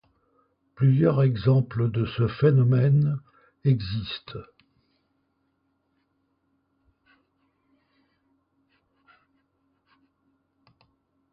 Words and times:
Plusieurs 0.73 1.21
exemples 1.21 1.91
de 1.91 2.07
ce 2.07 2.27
phénomène 2.27 3.19
existent. 3.65 4.39